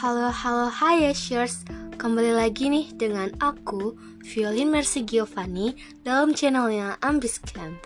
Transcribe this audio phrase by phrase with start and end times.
[0.00, 1.60] Halo, halo, hai Yeshers
[2.00, 4.00] Kembali lagi nih dengan aku,
[4.32, 7.76] Violin Mercy Giovanni Dalam channelnya Ambis Camp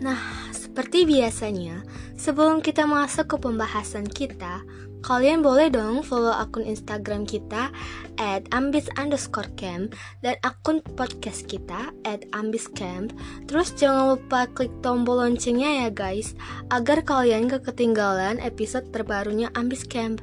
[0.00, 1.84] Nah, seperti biasanya
[2.16, 4.64] Sebelum kita masuk ke pembahasan kita
[5.04, 7.68] Kalian boleh dong follow akun Instagram kita
[8.16, 9.92] at ambis underscore camp
[10.24, 13.10] dan akun podcast kita at ambis camp.
[13.50, 16.38] Terus jangan lupa klik tombol loncengnya ya guys,
[16.70, 20.22] agar kalian gak ketinggalan episode terbarunya ambis camp.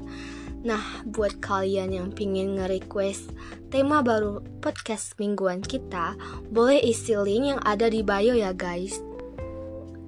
[0.60, 3.32] Nah, buat kalian yang pingin nge-request
[3.72, 6.20] tema baru podcast mingguan kita,
[6.52, 9.00] boleh isi link yang ada di bio ya guys.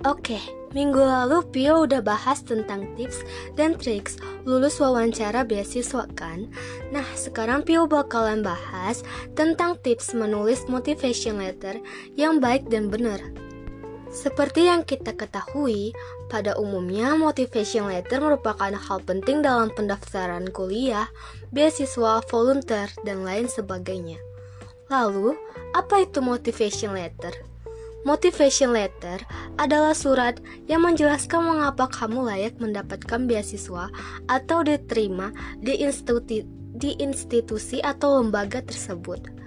[0.02, 0.42] Oke,
[0.74, 3.22] minggu lalu Pio udah bahas tentang tips
[3.54, 4.18] dan triks
[4.50, 6.50] lulus wawancara beasiswa kan?
[6.90, 9.06] Nah, sekarang Pio bakalan bahas
[9.38, 11.78] tentang tips menulis motivation letter
[12.18, 13.22] yang baik dan benar.
[14.12, 15.96] Seperti yang kita ketahui,
[16.28, 21.08] pada umumnya motivation letter merupakan hal penting dalam pendaftaran kuliah,
[21.56, 24.20] beasiswa, volunteer, dan lain sebagainya.
[24.92, 25.32] Lalu,
[25.72, 27.32] apa itu motivation letter?
[28.04, 29.24] Motivation letter
[29.56, 33.88] adalah surat yang menjelaskan mengapa kamu layak mendapatkan beasiswa
[34.28, 35.32] atau diterima
[35.64, 35.88] di
[37.00, 39.41] institusi, atau lembaga tersebut.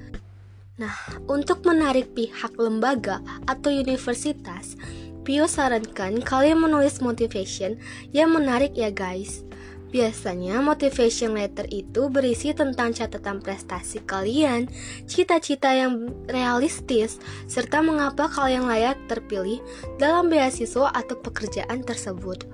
[0.75, 0.98] Nah,
[1.30, 4.75] untuk menarik pihak lembaga atau universitas,
[5.22, 7.78] Pio sarankan kalian menulis motivation
[8.11, 9.47] yang menarik ya guys.
[9.95, 14.67] Biasanya motivation letter itu berisi tentang catatan prestasi kalian,
[15.06, 19.62] cita-cita yang realistis, serta mengapa kalian layak terpilih
[20.02, 22.50] dalam beasiswa atau pekerjaan tersebut.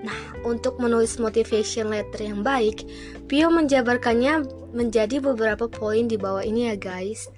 [0.00, 0.16] Nah,
[0.48, 2.88] untuk menulis motivation letter yang baik,
[3.28, 7.28] Pio menjabarkannya menjadi beberapa poin di bawah ini ya guys.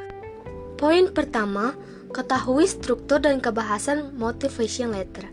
[0.79, 1.75] Poin pertama,
[2.15, 5.27] ketahui struktur dan kebahasan motivation letter.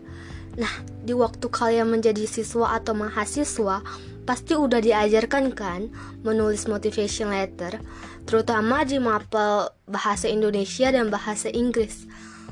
[0.58, 3.82] Nah, di waktu kalian menjadi siswa atau mahasiswa,
[4.26, 5.90] pasti udah diajarkan kan
[6.26, 7.78] menulis motivation letter,
[8.26, 12.06] terutama di mapel bahasa Indonesia dan bahasa Inggris.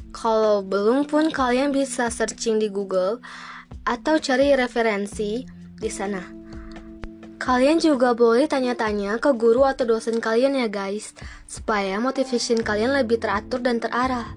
[0.08, 3.20] Kalau belum pun kalian bisa searching di Google
[3.84, 5.44] atau cari referensi
[5.76, 6.20] di sana.
[7.38, 11.14] Kalian juga boleh tanya-tanya ke guru atau dosen kalian ya guys,
[11.46, 14.36] supaya motivation kalian lebih teratur dan terarah.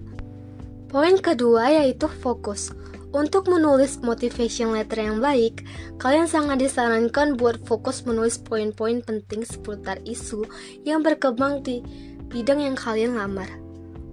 [0.88, 2.72] Poin kedua yaitu fokus.
[3.12, 5.68] Untuk menulis motivation letter yang baik,
[6.00, 10.48] kalian sangat disarankan buat fokus menulis poin-poin penting seputar isu
[10.88, 11.84] yang berkembang di
[12.32, 13.61] bidang yang kalian lamar.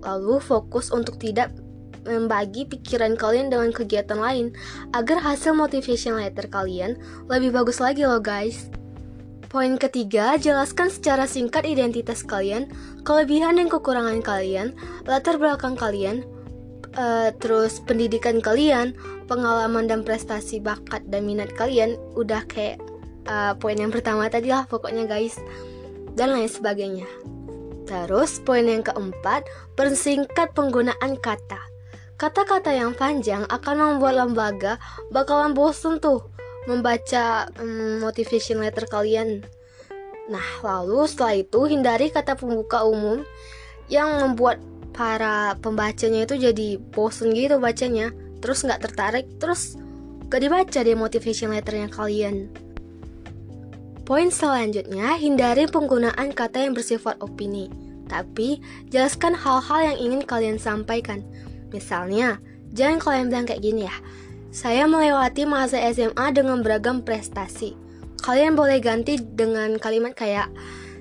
[0.03, 1.50] Lalu fokus untuk tidak
[2.09, 4.56] membagi pikiran kalian dengan kegiatan lain
[4.97, 6.97] agar hasil motivation letter kalian
[7.28, 8.72] lebih bagus lagi loh guys.
[9.48, 12.69] Poin ketiga, jelaskan secara singkat identitas kalian,
[13.00, 14.76] kelebihan dan kekurangan kalian,
[15.08, 16.20] latar belakang kalian,
[17.00, 18.92] uh, terus pendidikan kalian,
[19.25, 22.76] pengalaman dan prestasi bakat dan minat kalian, udah kayak
[23.25, 25.41] uh, poin yang pertama tadi lah pokoknya guys,
[26.12, 27.08] dan lain sebagainya.
[27.88, 31.56] Terus poin yang keempat, persingkat penggunaan kata.
[32.21, 34.76] Kata-kata yang panjang akan membuat lembaga
[35.09, 36.28] bakalan bosen tuh
[36.69, 39.41] membaca um, motivation letter kalian.
[40.28, 43.25] Nah, lalu setelah itu hindari kata pembuka umum
[43.88, 44.60] yang membuat
[44.93, 48.12] para pembacanya itu jadi bosen gitu bacanya,
[48.44, 49.81] terus nggak tertarik, terus
[50.28, 52.53] gak dibaca deh motivation letternya kalian.
[54.08, 57.69] Poin selanjutnya, hindari penggunaan kata yang bersifat opini,
[58.08, 58.56] tapi
[58.88, 61.20] jelaskan hal-hal yang ingin kalian sampaikan.
[61.76, 62.41] Misalnya,
[62.72, 63.92] jangan kalian bilang kayak gini ya,
[64.48, 67.76] saya melewati masa SMA dengan beragam prestasi.
[68.24, 70.48] Kalian boleh ganti dengan kalimat kayak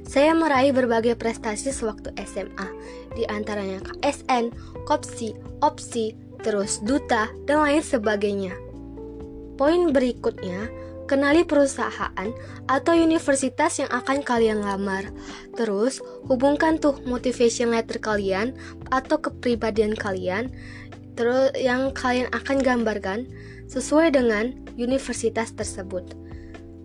[0.03, 2.67] saya meraih berbagai prestasi sewaktu SMA,
[3.15, 4.51] di antaranya KSN,
[4.83, 6.05] KOPSI, OPSI,
[6.43, 8.51] terus duta, dan lain sebagainya.
[9.55, 10.67] Poin berikutnya,
[11.07, 12.29] kenali perusahaan
[12.67, 15.09] atau universitas yang akan kalian lamar.
[15.55, 18.53] Terus, hubungkan tuh motivation letter kalian
[18.91, 20.51] atau kepribadian kalian
[21.17, 23.25] terus yang kalian akan gambarkan
[23.65, 26.13] sesuai dengan universitas tersebut.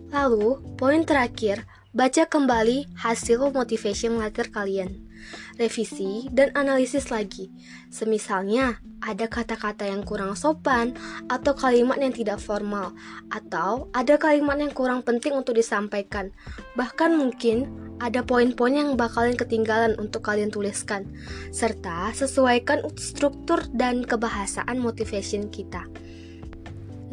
[0.09, 5.12] Lalu, poin terakhir, baca kembali hasil motivation letter kalian.
[5.55, 7.53] Revisi dan analisis lagi.
[7.93, 10.95] Semisalnya, ada kata-kata yang kurang sopan
[11.27, 12.95] atau kalimat yang tidak formal
[13.27, 16.31] atau ada kalimat yang kurang penting untuk disampaikan.
[16.79, 17.67] Bahkan mungkin
[17.99, 21.07] ada poin-poin yang bakalan ketinggalan untuk kalian tuliskan,
[21.51, 25.83] serta sesuaikan struktur dan kebahasaan motivation kita.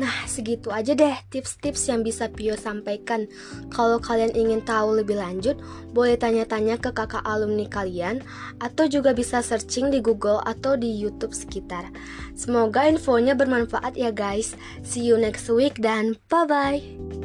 [0.00, 3.29] Nah, segitu aja deh tips-tips yang bisa Pio sampaikan.
[3.69, 5.61] Kalau kalian ingin tahu lebih lanjut,
[5.93, 8.25] boleh tanya-tanya ke kakak alumni kalian,
[8.64, 11.93] atau juga bisa searching di Google atau di YouTube sekitar.
[12.32, 14.56] Semoga infonya bermanfaat ya guys.
[14.81, 17.19] See you next week dan bye-bye.